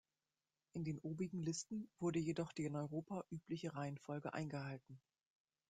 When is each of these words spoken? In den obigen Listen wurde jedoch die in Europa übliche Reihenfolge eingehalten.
In 0.73 0.83
den 0.83 0.97
obigen 0.97 1.43
Listen 1.43 1.87
wurde 1.99 2.17
jedoch 2.17 2.53
die 2.53 2.65
in 2.65 2.75
Europa 2.75 3.23
übliche 3.29 3.75
Reihenfolge 3.75 4.33
eingehalten. 4.33 4.99